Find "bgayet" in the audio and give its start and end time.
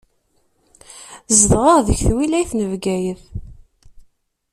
2.71-3.23